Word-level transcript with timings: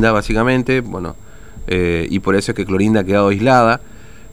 Básicamente, 0.00 0.80
bueno, 0.80 1.16
eh, 1.66 2.06
y 2.10 2.20
por 2.20 2.34
eso 2.36 2.52
es 2.52 2.56
que 2.56 2.64
Clorinda 2.64 3.00
ha 3.00 3.04
quedado 3.04 3.28
aislada 3.28 3.80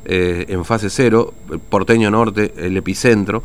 eh, 0.06 0.46
en 0.50 0.64
fase 0.64 0.90
cero, 0.90 1.34
Porteño 1.70 2.10
Norte, 2.12 2.54
el 2.58 2.78
epicentro. 2.78 3.44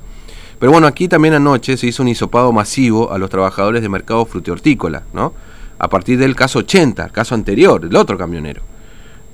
Pero 0.59 0.73
bueno, 0.73 0.87
aquí 0.87 1.09
también 1.09 1.35
anoche 1.35 1.77
se 1.77 1.87
hizo 1.87 2.03
un 2.03 2.09
hisopado 2.09 2.53
masivo 2.53 3.13
a 3.13 3.19
los 3.19 3.31
trabajadores 3.31 3.81
de 3.81 3.89
mercado 3.89 4.27
frutihortícola, 4.27 5.05
¿no? 5.15 5.33
A 5.79 5.89
partir 5.89 6.19
del 6.19 6.37
caso 6.37 6.59
80, 6.59 7.09
caso 7.09 7.35
anterior, 7.35 7.87
el 7.87 7.97
otro 7.97 8.19
camionero, 8.19 8.61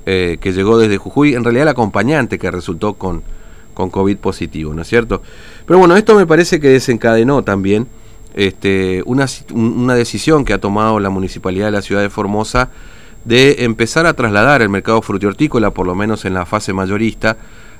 eh, 0.06 0.38
que 0.40 0.52
llegó 0.52 0.78
desde 0.78 0.98
Jujuy, 0.98 1.34
en 1.34 1.42
realidad 1.42 1.64
el 1.64 1.70
acompañante 1.70 2.38
que 2.38 2.48
resultó 2.52 2.94
con, 2.94 3.24
con 3.74 3.90
COVID 3.90 4.18
positivo, 4.18 4.72
¿no 4.72 4.82
es 4.82 4.88
cierto? 4.88 5.20
Pero 5.66 5.80
bueno, 5.80 5.96
esto 5.96 6.14
me 6.14 6.26
parece 6.26 6.60
que 6.60 6.68
desencadenó 6.68 7.42
también 7.42 7.88
este, 8.36 9.02
una, 9.06 9.26
una 9.52 9.94
decisión 9.94 10.44
que 10.44 10.52
ha 10.52 10.58
tomado 10.58 11.00
la 11.00 11.10
municipalidad 11.10 11.66
de 11.66 11.72
la 11.72 11.82
ciudad 11.82 12.02
de 12.02 12.10
Formosa 12.10 12.70
de 13.24 13.64
empezar 13.64 14.06
a 14.06 14.14
trasladar 14.14 14.62
el 14.62 14.68
mercado 14.68 15.02
frutihortícola, 15.02 15.70
por 15.70 15.86
lo 15.86 15.96
menos 15.96 16.24
en 16.24 16.34
la 16.34 16.46
fase 16.46 16.72
mayorista, 16.72 17.36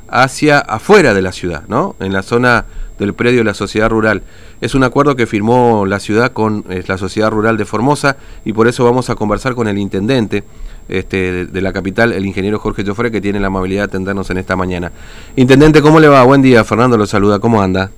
hacia 0.09 0.59
afuera 0.59 1.14
de 1.14 1.23
la 1.23 1.33
ciudad, 1.33 1.64
¿no? 1.69 1.95
En 2.00 2.12
la 2.12 2.23
zona 2.23 2.64
del 2.98 3.14
predio 3.14 3.38
de 3.38 3.45
la 3.45 3.55
sociedad 3.55 3.91
rural. 3.91 4.23
Es 4.61 4.74
un 4.74 4.83
acuerdo 4.83 5.16
que 5.16 5.27
firmó 5.27 5.84
la 5.87 6.00
ciudad 6.00 6.33
con 6.33 6.64
eh, 6.69 6.83
la 6.86 6.97
sociedad 6.97 7.30
rural 7.30 7.56
de 7.56 7.64
Formosa 7.64 8.16
y 8.45 8.52
por 8.52 8.69
eso 8.69 8.84
vamos 8.84 9.11
a 9.11 9.14
conversar 9.14 9.55
con 9.55 9.69
el 9.69 9.78
intendente 9.78 10.45
este, 10.88 11.47
de, 11.47 11.61
la 11.61 11.73
capital, 11.73 12.12
el 12.12 12.25
ingeniero 12.25 12.59
Jorge 12.59 12.84
Joffre, 12.84 13.11
que 13.11 13.20
tiene 13.20 13.41
la 13.41 13.48
amabilidad 13.48 13.83
de 13.83 13.86
atendernos 13.86 14.30
en 14.30 14.38
esta 14.38 14.56
mañana. 14.56 14.92
Intendente, 15.36 15.83
¿cómo 15.83 16.00
le 16.00 16.09
va? 16.09 16.23
Buen 16.23 16.42
día, 16.42 16.64
Fernando 16.64 16.97
lo 16.97 17.06
saluda, 17.06 17.38
¿cómo 17.38 17.61
anda? 17.61 17.91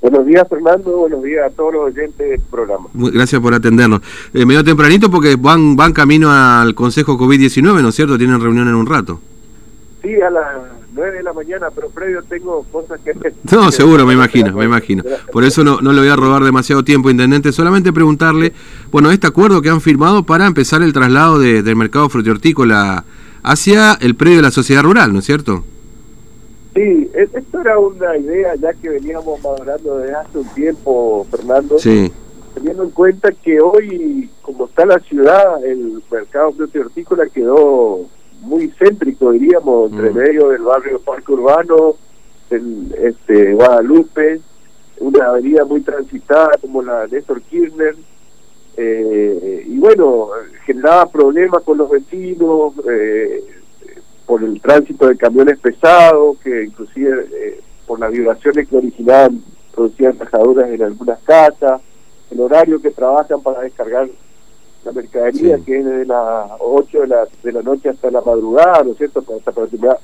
Buenos 0.00 0.26
días, 0.26 0.46
Fernando. 0.48 0.96
Buenos 0.96 1.22
días 1.24 1.46
a 1.46 1.50
todos 1.50 1.74
los 1.74 1.82
oyentes 1.86 2.30
del 2.30 2.40
programa. 2.40 2.86
Gracias 2.94 3.40
por 3.40 3.52
atendernos. 3.52 4.00
Eh, 4.32 4.46
medio 4.46 4.62
tempranito 4.62 5.10
porque 5.10 5.34
van, 5.36 5.74
van 5.74 5.92
camino 5.92 6.30
al 6.30 6.74
Consejo 6.74 7.18
COVID-19, 7.18 7.82
¿no 7.82 7.88
es 7.88 7.94
cierto? 7.96 8.16
Tienen 8.16 8.40
reunión 8.40 8.68
en 8.68 8.76
un 8.76 8.86
rato. 8.86 9.20
Sí, 10.02 10.14
a 10.20 10.30
las 10.30 10.46
9 10.94 11.16
de 11.16 11.22
la 11.24 11.32
mañana, 11.32 11.66
pero 11.74 11.90
previo 11.90 12.22
tengo 12.22 12.62
cosas 12.70 13.00
que... 13.04 13.12
No, 13.50 13.72
seguro, 13.72 14.06
me 14.06 14.14
imagino, 14.14 14.52
me 14.52 14.66
imagino. 14.66 15.02
Por 15.32 15.42
eso 15.42 15.64
no, 15.64 15.80
no 15.80 15.92
le 15.92 16.00
voy 16.00 16.10
a 16.10 16.16
robar 16.16 16.44
demasiado 16.44 16.84
tiempo, 16.84 17.10
Intendente. 17.10 17.50
Solamente 17.50 17.92
preguntarle, 17.92 18.52
bueno, 18.92 19.10
este 19.10 19.26
acuerdo 19.26 19.62
que 19.62 19.70
han 19.70 19.80
firmado 19.80 20.22
para 20.22 20.46
empezar 20.46 20.82
el 20.82 20.92
traslado 20.92 21.40
de, 21.40 21.64
del 21.64 21.74
mercado 21.74 22.08
frutihortícola 22.08 23.04
hacia 23.42 23.94
el 23.94 24.14
predio 24.14 24.36
de 24.36 24.42
la 24.42 24.50
sociedad 24.52 24.84
rural, 24.84 25.12
¿no 25.12 25.18
es 25.18 25.24
cierto? 25.24 25.64
Sí, 26.74 27.10
esto 27.14 27.60
era 27.60 27.78
una 27.78 28.16
idea 28.16 28.54
ya 28.56 28.72
que 28.74 28.88
veníamos 28.88 29.42
madurando 29.42 29.98
desde 29.98 30.14
hace 30.14 30.38
un 30.38 30.48
tiempo, 30.54 31.26
Fernando. 31.30 31.78
Sí. 31.78 32.12
Teniendo 32.54 32.84
en 32.84 32.90
cuenta 32.90 33.32
que 33.32 33.60
hoy, 33.60 34.30
como 34.42 34.66
está 34.66 34.84
la 34.86 34.98
ciudad, 35.00 35.64
el 35.64 36.02
mercado 36.10 36.54
hortícola 36.74 37.26
quedó 37.26 38.06
muy 38.40 38.72
céntrico, 38.78 39.32
diríamos, 39.32 39.92
entre 39.92 40.10
mm. 40.10 40.14
medio 40.14 40.48
del 40.48 40.62
barrio 40.62 41.00
Parque 41.00 41.32
Urbano, 41.32 41.94
el, 42.50 42.94
este, 43.02 43.54
Guadalupe, 43.54 44.40
una 45.00 45.26
avenida 45.26 45.64
muy 45.64 45.80
transitada 45.80 46.56
como 46.60 46.82
la 46.82 47.06
Néstor 47.06 47.40
Kirchner, 47.42 47.96
eh, 48.76 49.64
y 49.66 49.78
bueno, 49.78 50.28
generaba 50.64 51.10
problemas 51.10 51.62
con 51.64 51.78
los 51.78 51.90
vecinos, 51.90 52.74
eh, 52.88 53.42
por 54.28 54.44
el 54.44 54.60
tránsito 54.60 55.08
de 55.08 55.16
camiones 55.16 55.58
pesados, 55.58 56.36
que 56.44 56.64
inclusive 56.64 57.26
eh, 57.32 57.60
por 57.86 57.98
las 57.98 58.12
vibraciones 58.12 58.68
que 58.68 58.76
originaban 58.76 59.42
producían 59.74 60.18
tajaduras 60.18 60.68
en 60.68 60.82
algunas 60.82 61.18
casas, 61.20 61.80
el 62.30 62.38
horario 62.38 62.78
que 62.82 62.90
trabajan 62.90 63.40
para 63.40 63.62
descargar 63.62 64.06
la 64.84 64.92
mercadería, 64.92 65.58
que 65.64 65.78
es 65.78 65.84
desde 65.84 66.04
las 66.04 66.50
8 66.58 67.00
de 67.00 67.06
la, 67.06 67.26
de 67.42 67.52
la 67.52 67.62
noche 67.62 67.88
hasta 67.88 68.10
la 68.10 68.20
madrugada, 68.20 68.84
¿no 68.84 68.92
es 68.92 68.98
cierto? 68.98 69.24
Hasta 69.38 69.52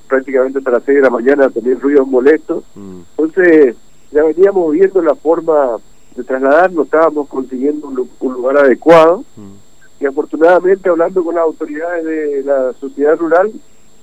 prácticamente 0.08 0.58
hasta 0.58 0.70
las 0.70 0.84
6 0.84 0.96
de 0.96 1.02
la 1.02 1.10
mañana 1.10 1.50
también 1.50 1.78
ruidos 1.78 2.08
molestos. 2.08 2.64
Mm. 2.74 3.00
Entonces, 3.18 3.76
ya 4.10 4.22
veníamos 4.22 4.72
viendo 4.72 5.02
la 5.02 5.14
forma 5.14 5.76
de 6.16 6.24
trasladar, 6.24 6.72
no 6.72 6.84
estábamos 6.84 7.28
consiguiendo 7.28 7.88
un, 7.88 8.32
lugar 8.32 8.56
adecuado. 8.56 9.22
Mm. 9.36 9.52
Y 10.00 10.06
afortunadamente, 10.06 10.88
hablando 10.88 11.22
con 11.22 11.34
las 11.34 11.44
autoridades 11.44 12.04
de 12.06 12.42
la 12.42 12.72
sociedad 12.80 13.18
rural, 13.18 13.52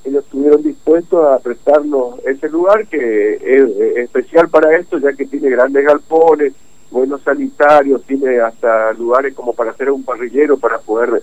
ellos 0.04 0.24
estuvieron 0.24 0.64
dispuestos 0.64 1.26
a 1.26 1.40
prestarnos 1.40 2.16
ese 2.26 2.50
lugar 2.50 2.88
que 2.88 3.36
es, 3.36 3.98
especial 3.98 4.50
para 4.50 4.76
esto, 4.78 4.98
ya 4.98 5.14
que 5.14 5.26
tiene 5.26 5.50
grandes 5.50 5.86
galpones, 5.86 6.54
buenos 6.90 7.22
sanitarios, 7.22 8.04
tiene 8.04 8.40
hasta 8.40 8.94
lugares 8.94 9.34
como 9.34 9.54
para 9.54 9.72
hacer 9.72 9.92
un 9.92 10.04
parrillero 10.04 10.58
para 10.58 10.80
poder 10.80 11.22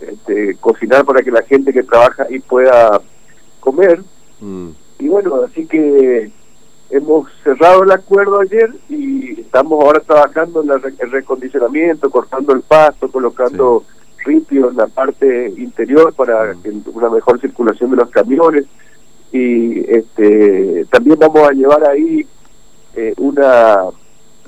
este, 0.00 0.56
cocinar 0.56 1.04
para 1.04 1.22
que 1.22 1.30
la 1.30 1.42
gente 1.42 1.72
que 1.72 1.82
trabaja 1.82 2.24
ahí 2.24 2.38
pueda 2.38 3.00
comer. 3.60 4.00
Mm. 4.40 4.70
Y 5.00 5.08
bueno, 5.08 5.42
así 5.42 5.66
que 5.66 6.30
hemos 6.90 7.28
cerrado 7.42 7.82
el 7.82 7.90
acuerdo 7.90 8.40
ayer 8.40 8.70
y 8.88 9.40
estamos 9.40 9.82
ahora 9.82 10.00
trabajando 10.00 10.62
en 10.62 10.70
el 10.70 11.10
recondicionamiento, 11.10 12.10
cortando 12.10 12.52
el 12.52 12.62
pasto, 12.62 13.10
colocando 13.10 13.84
ripio 14.24 14.70
en 14.70 14.76
la 14.76 14.86
parte 14.86 15.52
interior 15.56 16.12
para 16.14 16.54
una 16.92 17.10
mejor 17.10 17.40
circulación 17.40 17.90
de 17.90 17.96
los 17.96 18.10
camiones. 18.10 18.64
Y 19.32 19.80
este 19.90 20.84
también 20.90 21.18
vamos 21.18 21.48
a 21.48 21.52
llevar 21.52 21.88
ahí 21.88 22.26
eh, 22.94 23.14
una 23.16 23.84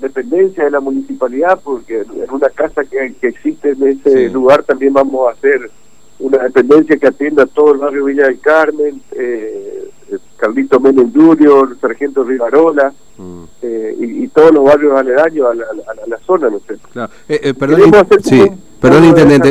dependencia 0.00 0.64
de 0.64 0.70
la 0.70 0.80
municipalidad 0.80 1.60
porque 1.62 2.00
en 2.00 2.30
una 2.30 2.50
casa 2.50 2.82
que, 2.84 3.14
existe 3.22 3.70
en 3.70 3.88
ese 3.88 4.28
lugar 4.28 4.62
también 4.64 4.92
vamos 4.92 5.28
a 5.28 5.32
hacer 5.32 5.70
una 6.18 6.38
dependencia 6.38 6.96
que 6.96 7.06
atienda 7.06 7.46
todo 7.46 7.72
el 7.72 7.78
barrio 7.78 8.04
Villa 8.04 8.26
del 8.26 8.40
Carmen, 8.40 9.00
eh, 9.12 9.90
Carlito 10.36 10.80
Menem 10.80 11.12
Junior, 11.12 11.76
Sargento 11.80 12.24
Rivarola 12.24 12.92
mm. 13.18 13.42
eh, 13.62 13.96
y, 13.98 14.28
todos 14.28 14.52
los 14.52 14.64
barrios 14.64 14.98
aledaños 14.98 15.46
a 15.46 15.54
la, 15.54 15.64
a 15.64 16.08
la, 16.08 16.18
zona, 16.26 16.50
no 16.50 16.58
sé. 16.66 16.76
Claro. 16.92 17.12
Eh, 17.28 17.54
perdón, 17.54 17.92
sí. 18.22 18.42
Perdón, 18.80 19.04
intendente, 19.04 19.50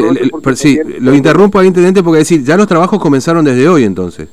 sí, 0.56 0.80
lo 1.00 1.14
interrumpo 1.14 1.58
al 1.58 1.66
intendente 1.66 2.04
porque 2.04 2.20
decir, 2.20 2.44
ya 2.44 2.56
los 2.56 2.68
trabajos 2.68 3.00
comenzaron 3.02 3.44
desde 3.44 3.68
hoy 3.68 3.84
entonces. 3.84 4.28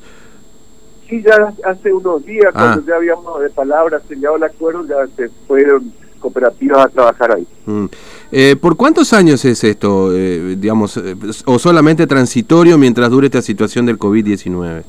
Sí, 1.08 1.22
ya 1.22 1.54
hace 1.64 1.92
unos 1.92 2.24
días, 2.26 2.48
ah. 2.48 2.74
cuando 2.74 2.86
ya 2.86 2.96
habíamos 2.96 3.40
de 3.40 3.48
palabras 3.48 4.02
sellado 4.06 4.36
el 4.36 4.42
acuerdo, 4.42 4.86
ya 4.86 5.06
se 5.16 5.30
fueron 5.46 5.90
cooperativas 6.20 6.84
a 6.84 6.88
trabajar 6.88 7.34
ahí. 7.34 7.46
Mm. 7.64 7.86
Eh, 8.30 8.56
¿Por 8.60 8.76
cuántos 8.76 9.12
años 9.12 9.44
es 9.44 9.64
esto, 9.64 10.14
eh, 10.14 10.56
digamos, 10.58 10.96
eh, 10.98 11.16
o 11.46 11.58
solamente 11.58 12.06
transitorio 12.06 12.78
mientras 12.78 13.10
dure 13.10 13.26
esta 13.26 13.42
situación 13.42 13.86
del 13.86 13.98
COVID-19? 13.98 14.84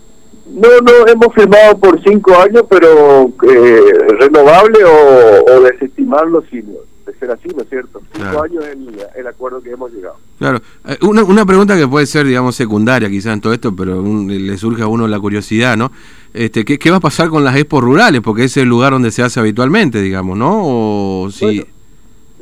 No, 0.54 0.68
no, 0.82 1.08
hemos 1.08 1.34
firmado 1.34 1.78
por 1.78 2.02
cinco 2.04 2.36
años, 2.36 2.64
pero 2.70 3.32
renovable 4.20 4.84
o, 4.84 5.46
o 5.54 5.62
desestimarlo 5.62 6.44
si 6.50 6.62
ser 7.22 7.32
así, 7.32 7.48
¿no 7.56 7.62
es 7.62 7.70
cierto? 7.70 8.02
Cinco 8.14 8.42
años 8.42 8.66
es 8.66 9.16
el, 9.16 9.28
acuerdo 9.28 9.62
que 9.62 9.72
hemos 9.72 9.92
llegado. 9.92 10.16
Claro. 10.40 10.60
Eh, 10.88 10.98
una, 11.04 11.24
una 11.24 11.46
pregunta 11.46 11.78
que 11.78 11.88
puede 11.88 12.08
ser, 12.08 12.26
digamos, 12.26 12.56
secundaria 12.56 13.10
quizás 13.10 13.34
en 13.34 13.42
todo 13.42 13.54
esto, 13.54 13.76
pero 13.76 14.02
le 14.02 14.58
surge 14.58 14.82
a 14.82 14.88
uno 14.88 15.08
la 15.08 15.20
curiosidad, 15.20 15.78
¿no? 15.78 15.92
Este, 16.34 16.66
¿qué, 16.66 16.80
¿Qué 16.80 16.90
va 16.90 16.98
a 16.98 17.02
pasar 17.02 17.30
con 17.30 17.44
las 17.44 17.56
expos 17.56 17.84
rurales? 17.84 18.22
Porque 18.22 18.46
es 18.46 18.58
el 18.58 18.68
lugar 18.68 18.94
donde 18.94 19.12
se 19.12 19.22
hace 19.22 19.40
habitualmente, 19.40 20.02
digamos, 20.02 20.36
¿no? 20.38 20.62
O 20.64 21.30
sí. 21.32 21.64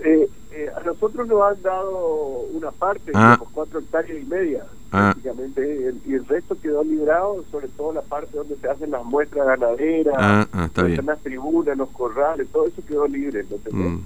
Eh, 0.01 0.29
eh, 0.51 0.69
a 0.75 0.83
nosotros 0.85 1.27
nos 1.27 1.41
han 1.41 1.61
dado 1.61 2.45
una 2.53 2.71
parte, 2.71 3.11
ah. 3.13 3.37
cuatro 3.53 3.79
hectáreas 3.79 4.17
y 4.21 4.25
media. 4.25 4.63
Ah. 4.91 5.13
Prácticamente, 5.13 5.93
y 6.07 6.13
el 6.13 6.25
resto 6.25 6.57
quedó 6.59 6.83
librado, 6.83 7.43
sobre 7.51 7.67
todo 7.67 7.93
la 7.93 8.01
parte 8.01 8.35
donde 8.35 8.55
se 8.55 8.67
hacen 8.67 8.89
las 8.89 9.05
muestras 9.05 9.45
ganaderas, 9.45 10.15
ah, 10.17 10.47
ah 10.51 10.69
las 11.05 11.19
tribunas, 11.19 11.77
los 11.77 11.89
corrales, 11.89 12.47
todo 12.51 12.65
eso 12.65 12.81
quedó 12.87 13.07
libre. 13.07 13.45
Mm. 13.71 13.97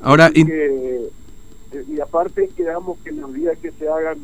Ahora, 0.00 0.30
eh, 0.34 1.10
y 1.88 2.00
aparte 2.00 2.48
quedamos 2.56 2.98
que 3.04 3.12
los 3.12 3.34
días 3.34 3.58
que 3.58 3.70
se 3.72 3.86
hagan, 3.86 4.16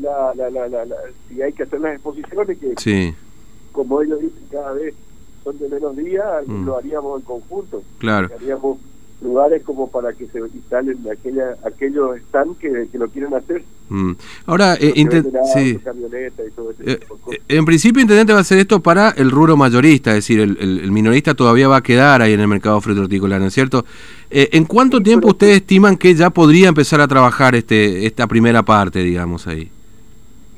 la, 0.00 0.32
la, 0.36 0.48
la, 0.48 0.68
la, 0.68 0.96
si 1.28 1.42
hay 1.42 1.52
que 1.52 1.64
hacer 1.64 1.80
las 1.80 1.94
exposiciones, 1.94 2.58
que 2.58 3.14
como 3.72 4.00
ellos 4.00 4.20
dicen 4.20 4.44
cada 4.50 4.72
vez 4.72 4.94
son 5.42 5.58
de 5.58 5.68
menos 5.68 5.96
días, 5.96 6.46
mm. 6.46 6.66
lo 6.66 6.76
haríamos 6.76 7.20
en 7.20 7.26
conjunto. 7.26 7.82
Claro. 7.98 8.28
Haríamos 8.34 8.78
lugares 9.20 9.62
como 9.64 9.90
para 9.90 10.12
que 10.12 10.26
se 10.28 10.38
instalen 10.38 10.98
aquella, 11.10 11.56
aquellos 11.64 12.16
están 12.16 12.54
que, 12.54 12.88
que 12.90 12.98
lo 12.98 13.08
quieren 13.08 13.34
hacer. 13.34 13.64
Mm. 13.88 14.12
Ahora, 14.46 14.74
eh, 14.74 14.92
sí. 15.54 15.80
Eh, 16.84 17.00
en 17.48 17.64
principio, 17.64 18.00
Intendente 18.00 18.32
va 18.32 18.38
a 18.38 18.42
hacer 18.42 18.58
esto 18.58 18.80
para 18.80 19.10
el 19.10 19.30
rubro 19.30 19.56
mayorista, 19.56 20.10
es 20.10 20.16
decir, 20.18 20.40
el, 20.40 20.56
el, 20.58 20.92
minorista 20.92 21.34
todavía 21.34 21.68
va 21.68 21.78
a 21.78 21.82
quedar 21.82 22.22
ahí 22.22 22.32
en 22.32 22.40
el 22.40 22.48
mercado 22.48 22.80
frutícola, 22.80 23.38
¿no 23.38 23.46
es 23.46 23.54
cierto? 23.54 23.84
Eh, 24.30 24.50
¿En 24.52 24.66
cuánto 24.66 25.00
tiempo 25.00 25.28
ustedes 25.28 25.56
estiman 25.56 25.96
que 25.96 26.14
ya 26.14 26.30
podría 26.30 26.68
empezar 26.68 27.00
a 27.00 27.08
trabajar 27.08 27.54
este 27.54 28.06
esta 28.06 28.26
primera 28.26 28.62
parte, 28.62 29.00
digamos, 29.00 29.46
ahí? 29.46 29.70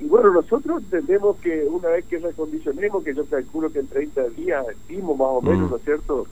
Y 0.00 0.06
bueno, 0.06 0.32
nosotros 0.32 0.82
entendemos 0.82 1.36
que 1.36 1.64
una 1.70 1.88
vez 1.88 2.04
que 2.06 2.18
recondicionemos, 2.18 3.04
que 3.04 3.14
yo 3.14 3.24
calculo 3.26 3.70
que 3.70 3.78
en 3.78 3.86
30 3.86 4.28
días, 4.30 4.64
estimo 4.68 5.14
más 5.14 5.28
o 5.30 5.40
menos, 5.40 5.68
mm. 5.68 5.70
¿no 5.70 5.76
es 5.76 5.82
cierto?, 5.84 6.26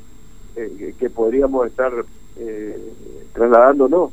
que 0.98 1.10
podríamos 1.10 1.66
estar 1.66 1.92
eh, 2.38 2.92
trasladándonos. 3.32 4.10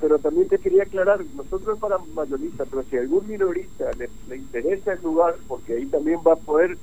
pero 0.00 0.18
también 0.18 0.48
te 0.48 0.58
quería 0.58 0.84
aclarar, 0.84 1.20
nosotros 1.36 1.78
para 1.78 1.98
mayoristas, 2.14 2.68
pero 2.70 2.82
si 2.84 2.96
algún 2.96 3.26
minorista 3.28 3.90
le, 3.98 4.36
interesa 4.36 4.92
el 4.92 5.02
lugar, 5.02 5.36
porque 5.48 5.74
ahí 5.74 5.86
también 5.86 6.20
va 6.26 6.34
a 6.34 6.36
poder 6.36 6.78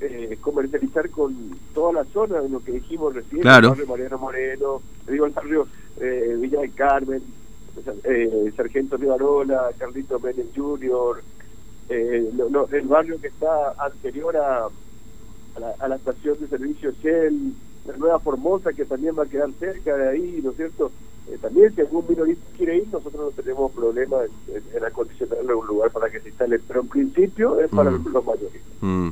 eh, 0.00 0.36
comercializar 0.40 1.08
con 1.10 1.34
toda 1.72 1.92
la 1.92 2.04
zona 2.06 2.40
de 2.40 2.48
lo 2.48 2.60
que 2.60 2.72
dijimos 2.72 3.14
recién, 3.14 3.42
claro. 3.42 3.68
el 3.68 3.70
barrio 3.70 3.86
Mariano 3.86 4.18
Moreno, 4.18 4.82
digo 5.08 5.26
el 5.26 5.32
barrio 5.32 5.66
eh, 6.00 6.36
Villa 6.38 6.60
del 6.60 6.74
Carmen, 6.74 7.22
eh, 8.04 8.52
Sargento 8.56 8.96
Rivarola, 8.96 9.70
Carlito 9.78 10.18
Menem 10.20 10.48
Jr., 10.54 11.22
eh, 11.88 12.30
el 12.72 12.88
barrio 12.88 13.20
que 13.20 13.28
está 13.28 13.74
anterior 13.78 14.36
a, 14.36 14.68
a, 15.78 15.88
la, 15.88 15.96
estación 15.96 16.38
de 16.40 16.48
servicio 16.48 16.92
Shell, 17.02 17.52
la 17.86 17.96
Nueva 17.96 18.18
Formosa, 18.18 18.72
que 18.72 18.84
también 18.84 19.14
va 19.18 19.24
a 19.24 19.26
quedar 19.26 19.50
cerca 19.58 19.96
de 19.96 20.08
ahí, 20.08 20.40
¿no 20.42 20.50
es 20.50 20.56
cierto? 20.56 20.90
Eh, 21.26 21.38
también 21.40 21.74
si 21.74 21.80
algún 21.80 22.04
minorista 22.06 22.44
quiere 22.56 22.76
ir, 22.78 22.88
nosotros 22.92 23.34
no 23.34 23.42
tenemos 23.42 23.72
problema 23.72 24.18
en, 24.48 24.84
acondicionarle 24.84 25.54
un 25.54 25.66
lugar 25.66 25.90
para 25.90 26.10
que 26.10 26.20
se 26.20 26.28
instale, 26.28 26.58
pero 26.68 26.82
en 26.82 26.88
principio 26.88 27.60
es 27.60 27.70
para 27.70 27.90
mm. 27.90 28.08
los 28.12 28.24
mayores. 28.24 28.60
Mm. 28.82 29.08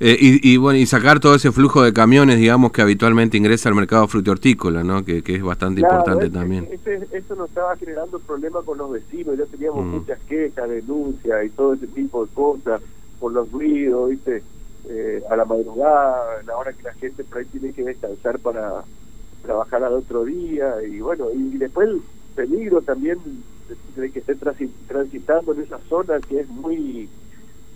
Eh, 0.00 0.16
y, 0.42 0.56
bueno, 0.56 0.80
y 0.80 0.86
sacar 0.86 1.20
todo 1.20 1.36
ese 1.36 1.52
flujo 1.52 1.82
de 1.82 1.92
camiones, 1.92 2.38
digamos, 2.38 2.72
que 2.72 2.82
habitualmente 2.82 3.36
ingresa 3.36 3.68
al 3.68 3.76
mercado 3.76 4.08
hortícola, 4.12 4.82
¿no? 4.82 5.04
Que, 5.04 5.22
es 5.24 5.42
bastante 5.42 5.80
importante 5.80 6.28
también. 6.30 6.68
eso 7.12 7.36
nos 7.36 7.48
estaba 7.48 7.76
generando 7.76 8.18
problemas 8.18 8.64
con 8.64 8.78
los 8.78 8.90
vecinos, 8.90 9.38
ya 9.38 9.46
teníamos 9.46 9.84
mm. 9.84 9.88
muchas 9.88 10.18
quejas, 10.28 10.68
denuncias 10.68 11.46
y 11.46 11.50
todo 11.50 11.74
ese 11.74 11.86
tipo 11.86 12.26
de 12.26 12.32
cosas 12.32 12.82
por 13.20 13.32
los 13.32 13.50
ruidos, 13.52 14.10
¿viste? 14.10 14.42
Eh, 14.88 15.22
a 15.30 15.36
la 15.36 15.44
madrugada, 15.44 16.40
a 16.40 16.42
la 16.42 16.56
hora 16.56 16.72
que 16.72 16.82
la 16.82 16.92
gente 16.94 17.22
por 17.22 17.38
ahí 17.38 17.44
tiene 17.44 17.72
que 17.72 17.84
descansar 17.84 18.40
para 18.40 18.82
trabajar 19.40 19.84
al 19.84 19.92
otro 19.92 20.24
día 20.24 20.82
y 20.82 21.00
bueno, 21.00 21.28
y, 21.32 21.56
después 21.56 21.88
el 21.88 22.02
peligro 22.34 22.82
también 22.82 23.18
de, 23.96 24.10
que 24.10 24.18
esté 24.18 24.34
transitando 24.34 25.52
en 25.52 25.60
esa 25.60 25.78
zona 25.88 26.18
que 26.20 26.40
es 26.40 26.48
muy 26.48 27.08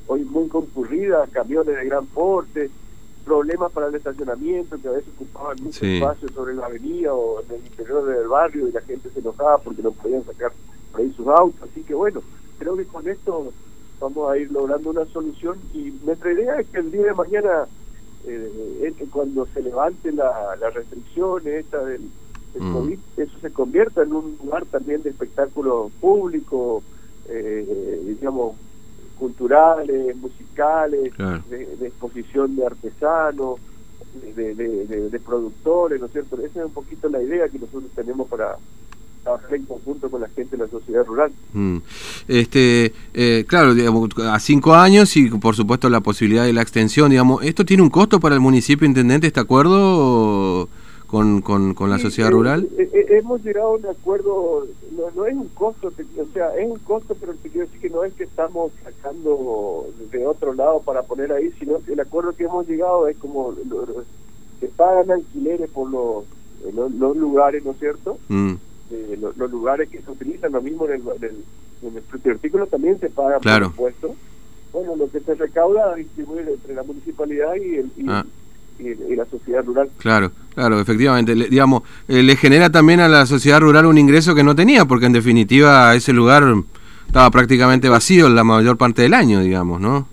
hoy 0.08 0.25
muy 0.25 0.49
concurrida, 0.49 1.29
camiones 1.29 1.76
de 1.76 1.85
gran 1.85 2.06
porte, 2.06 2.70
problemas 3.25 3.70
para 3.70 3.87
el 3.87 3.94
estacionamiento 3.94 4.76
que 4.81 4.88
a 4.88 4.93
veces 4.93 5.12
ocupaban 5.14 5.56
mucho 5.62 5.87
espacio 5.87 6.29
sobre 6.31 6.55
la 6.55 6.67
avenida 6.67 7.14
o 7.14 7.41
en 7.43 7.55
el 7.55 7.67
interior 7.67 8.05
del 8.05 8.26
barrio 8.26 8.67
y 8.67 8.73
la 8.73 8.81
gente 8.81 9.11
se 9.11 9.20
enojaba 9.20 9.58
porque 9.58 9.82
no 9.82 9.93
podían 9.93 10.25
sacar 10.25 10.53
por 10.91 11.00
ahí 11.00 11.12
sus 11.17 11.29
autos, 11.29 11.69
así 11.70 11.82
que 11.85 11.94
bueno, 11.94 12.20
creo 12.58 12.76
que 12.76 12.85
con 12.85 13.08
esto 13.08 13.53
vamos 14.17 14.33
a 14.33 14.39
ir 14.39 14.51
logrando 14.51 14.91
una 14.91 15.05
solución 15.07 15.59
y 15.75 15.93
nuestra 16.05 16.33
idea 16.33 16.59
es 16.59 16.67
que 16.69 16.79
el 16.79 16.91
día 16.91 17.05
de 17.05 17.15
mañana 17.15 17.67
eh, 18.27 18.93
que 18.99 19.07
cuando 19.07 19.47
se 19.47 19.63
levante 19.63 20.11
la, 20.11 20.57
la 20.59 20.71
restricción 20.71 21.43
esta 21.47 21.85
del, 21.85 22.03
mm. 22.59 22.73
COVID, 22.73 22.99
eso 23.19 23.39
se 23.41 23.53
convierta 23.53 24.03
en 24.03 24.13
un 24.15 24.39
lugar 24.43 24.65
también 24.67 25.03
de 25.03 25.11
espectáculo 25.11 25.91
público, 26.01 26.83
eh, 27.29 28.03
digamos, 28.07 28.57
culturales, 29.19 30.17
musicales, 30.17 31.13
de, 31.49 31.87
exposición 31.87 32.57
de 32.57 32.67
artesanos, 32.67 33.61
de, 34.35 34.55
de, 34.55 35.21
productores, 35.21 36.01
¿no 36.01 36.07
es 36.07 36.13
cierto? 36.13 36.37
Esa 36.37 36.61
es 36.61 36.67
un 36.67 36.73
poquito 36.73 37.09
la 37.09 37.23
idea 37.23 37.49
que 37.49 37.59
nosotros 37.59 37.91
tenemos 37.95 38.29
para, 38.29 38.57
trabajar 39.26 39.55
en 39.55 39.64
conjunto 39.64 40.08
con 40.08 40.20
la 40.20 40.28
gente 40.28 40.56
de 40.56 40.64
la 40.64 40.70
sociedad 40.70 41.05
rural. 41.05 41.32
Mm. 41.52 41.78
Este, 42.28 42.93
eh, 43.12 43.44
claro, 43.46 43.75
digamos, 43.75 44.08
a 44.19 44.38
cinco 44.38 44.75
años 44.75 45.17
y 45.17 45.28
por 45.31 45.56
supuesto 45.56 45.88
la 45.88 46.00
posibilidad 46.00 46.44
de 46.44 46.52
la 46.52 46.62
extensión, 46.62 47.11
digamos, 47.11 47.43
¿esto 47.43 47.64
tiene 47.64 47.82
un 47.82 47.90
costo 47.90 48.20
para 48.20 48.37
el 48.37 48.40
municipio, 48.40 48.87
intendente, 48.87 49.26
este 49.26 49.40
acuerdo 49.40 50.69
con, 51.08 51.43
con, 51.43 51.75
con 51.75 51.90
la 51.90 51.99
sociedad 51.99 52.31
eh, 52.31 52.34
rural? 52.34 52.69
Eh, 52.78 53.06
hemos 53.11 53.43
llegado 53.43 53.69
a 53.69 53.76
un 53.76 53.87
acuerdo, 53.87 54.67
no, 54.96 55.11
no 55.14 55.26
es 55.26 55.34
un 55.34 55.49
costo, 55.49 55.88
o 55.88 56.32
sea, 56.32 56.56
es 56.56 56.70
un 56.70 56.79
costo, 56.79 57.17
pero 57.19 57.34
te 57.34 57.49
quiero 57.49 57.67
decir 57.67 57.81
que 57.81 57.90
no 57.90 58.05
es 58.05 58.14
que 58.14 58.25
estamos 58.25 58.70
sacando 58.84 59.87
de 60.12 60.25
otro 60.25 60.55
lado 60.55 60.81
para 60.82 61.02
poner 61.02 61.32
ahí, 61.32 61.50
sino 61.58 61.82
que 61.84 61.94
el 61.94 62.00
acuerdo 62.00 62.32
que 62.32 62.44
hemos 62.44 62.69
llegado 62.69 63.08
es 63.08 63.17
como 63.17 63.55
que 64.61 64.69
pagan 64.69 65.11
alquileres 65.11 65.69
por 65.70 65.90
los, 65.90 66.25
los, 66.94 67.17
lugares, 67.17 67.64
¿no 67.64 67.72
es 67.72 67.79
cierto? 67.79 68.19
Mm 68.29 68.55
los, 69.19 69.50
lugares 69.50 69.88
que 69.88 70.00
se 70.00 70.11
utilizan, 70.11 70.53
lo 70.53 70.62
mismo 70.62 70.87
en 70.87 70.93
el, 70.93 71.03
en 71.83 71.97
el, 71.97 72.31
artículo 72.31 72.67
también 72.67 72.99
se 73.00 73.11
paga 73.11 73.38
por 73.38 73.62
impuesto. 73.62 74.15
Bueno, 74.73 74.97
lo 74.97 75.11
que 75.11 75.21
se 75.21 75.35
recauda 75.35 75.94
distribuir 75.94 76.49
entre 76.49 76.75
la 76.75 76.83
municipalidad 76.83 77.55
y, 77.55 77.77
el, 77.77 77.91
y, 77.97 78.06
ah. 78.09 78.25
la 79.17 79.25
sociedad 79.27 79.65
rural. 79.65 79.91
Claro, 79.99 80.31
claro, 80.55 80.81
efectivamente. 80.81 81.35
digamos, 81.35 81.83
eh, 82.09 82.23
le 82.23 82.37
genera 82.37 82.71
también 82.71 83.00
a 83.00 83.09
la 83.09 83.27
sociedad 83.27 83.61
rural 83.61 83.87
un 83.87 83.99
ingreso 83.99 84.35
que 84.35 84.44
no 84.44 84.55
tenía, 84.55 84.85
porque 84.85 85.06
en 85.06 85.12
definitiva 85.12 85.94
ese 85.94 86.12
lugar 86.12 86.44
estaba 87.06 87.31
prácticamente 87.31 87.89
vacío 87.89 88.29
la 88.29 88.44
mayor 88.44 88.77
parte 88.77 89.03
del 89.03 89.15
año, 89.15 89.41
digamos, 89.41 89.81
¿no? 89.81 90.09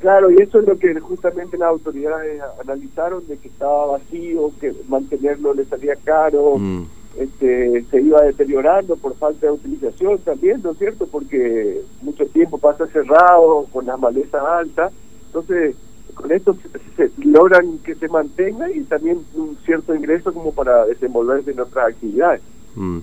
Claro, 0.00 0.30
y 0.30 0.36
eso 0.40 0.60
es 0.60 0.66
lo 0.66 0.78
que 0.78 0.98
justamente 1.00 1.58
las 1.58 1.68
autoridades 1.68 2.40
analizaron, 2.62 3.26
de 3.26 3.38
que 3.38 3.48
estaba 3.48 3.86
vacío, 3.92 4.50
que 4.60 4.72
mantenerlo 4.88 5.52
le 5.54 5.64
salía 5.64 5.94
caro. 6.04 6.58
Mm 6.58 6.84
este, 7.18 7.84
se 7.90 8.00
iba 8.00 8.22
deteriorando 8.22 8.96
por 8.96 9.16
falta 9.16 9.46
de 9.46 9.52
utilización 9.52 10.18
también, 10.18 10.60
¿no 10.62 10.72
es 10.72 10.78
cierto? 10.78 11.06
Porque 11.06 11.82
mucho 12.02 12.26
tiempo 12.26 12.58
pasa 12.58 12.86
cerrado, 12.88 13.66
con 13.72 13.86
las 13.86 13.98
malezas 13.98 14.42
altas, 14.44 14.92
entonces 15.26 15.76
con 16.14 16.32
esto 16.32 16.56
se, 16.96 17.10
logran 17.24 17.78
que 17.84 17.94
se 17.94 18.08
mantenga 18.08 18.70
y 18.70 18.80
también 18.82 19.18
un 19.34 19.56
cierto 19.64 19.94
ingreso 19.94 20.32
como 20.32 20.52
para 20.52 20.86
desenvolverse 20.86 21.50
en 21.50 21.60
otras 21.60 21.88
actividades. 21.88 22.40
Mm. 22.74 22.98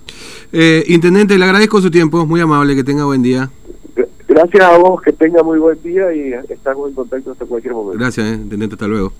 Eh, 0.52 0.84
Intendente, 0.88 1.38
le 1.38 1.44
agradezco 1.44 1.80
su 1.80 1.90
tiempo, 1.90 2.22
es 2.22 2.28
muy 2.28 2.40
amable, 2.40 2.74
que 2.74 2.84
tenga 2.84 3.04
buen 3.04 3.22
día. 3.22 3.50
Gracias 4.26 4.64
a 4.64 4.76
vos, 4.78 5.00
que 5.00 5.12
tenga 5.12 5.42
muy 5.42 5.58
buen 5.58 5.80
día 5.82 6.12
y 6.12 6.32
estamos 6.48 6.88
en 6.88 6.94
contacto 6.94 7.32
hasta 7.32 7.44
cualquier 7.44 7.74
momento. 7.74 7.98
Gracias, 7.98 8.26
eh, 8.26 8.34
Intendente, 8.34 8.74
hasta 8.74 8.88
luego. 8.88 9.12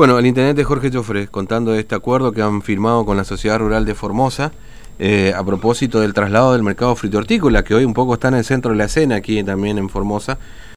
Bueno, 0.00 0.18
el 0.18 0.24
intendente 0.24 0.64
Jorge 0.64 0.90
Joffre 0.90 1.28
contando 1.28 1.74
este 1.74 1.94
acuerdo 1.94 2.32
que 2.32 2.40
han 2.40 2.62
firmado 2.62 3.04
con 3.04 3.18
la 3.18 3.24
Sociedad 3.24 3.58
Rural 3.58 3.84
de 3.84 3.94
Formosa 3.94 4.50
eh, 4.98 5.34
a 5.36 5.44
propósito 5.44 6.00
del 6.00 6.14
traslado 6.14 6.54
del 6.54 6.62
mercado 6.62 6.96
frito 6.96 7.18
hortícola, 7.18 7.64
que 7.64 7.74
hoy 7.74 7.84
un 7.84 7.92
poco 7.92 8.14
está 8.14 8.28
en 8.28 8.36
el 8.36 8.44
centro 8.46 8.70
de 8.70 8.78
la 8.78 8.84
escena 8.84 9.16
aquí 9.16 9.44
también 9.44 9.76
en 9.76 9.90
Formosa, 9.90 10.38